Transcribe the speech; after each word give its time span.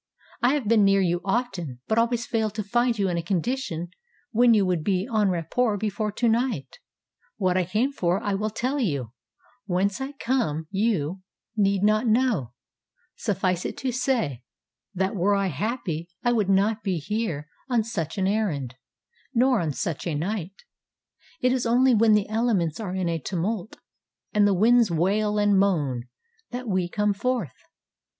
ŌĆ£I 0.43 0.53
have 0.53 0.67
been 0.67 0.83
near 0.83 0.99
you 0.99 1.21
often; 1.23 1.79
but 1.87 1.99
always 1.99 2.25
failed 2.25 2.55
to 2.55 2.63
find 2.63 2.97
you 2.97 3.07
in 3.07 3.17
a 3.17 3.21
condition 3.21 3.89
when 4.31 4.55
you 4.55 4.65
would 4.65 4.83
be 4.83 5.07
en 5.13 5.29
rapport 5.29 5.77
before 5.77 6.11
to 6.13 6.27
night. 6.27 6.79
What 7.37 7.55
I 7.55 7.65
came 7.65 7.91
for 7.91 8.19
I 8.19 8.33
will 8.33 8.49
tell 8.49 8.79
you; 8.79 9.11
whence 9.67 10.01
I 10.01 10.13
come, 10.13 10.65
you 10.71 11.21
need 11.55 11.83
not 11.83 12.07
know; 12.07 12.53
suffice 13.15 13.63
it 13.63 13.77
to 13.77 13.91
say, 13.91 14.41
that 14.95 15.15
were 15.15 15.35
I 15.35 15.49
happy 15.49 16.09
I 16.23 16.31
would 16.33 16.49
not 16.49 16.81
be 16.81 16.97
here 16.97 17.47
on 17.69 17.83
such 17.83 18.17
an 18.17 18.25
errand, 18.25 18.73
nor 19.35 19.59
on 19.61 19.71
such 19.71 20.07
a 20.07 20.15
night 20.15 20.63
it 21.41 21.53
is 21.53 21.67
only 21.67 21.93
when 21.93 22.13
the 22.13 22.27
elements 22.27 22.79
are 22.79 22.95
in 22.95 23.07
a 23.07 23.19
tumult, 23.19 23.77
and 24.33 24.47
the 24.47 24.55
winds 24.55 24.89
wail 24.89 25.37
and 25.37 25.59
moan, 25.59 26.07
that 26.49 26.67
we 26.67 26.89
come 26.89 27.13
forth. 27.13 27.53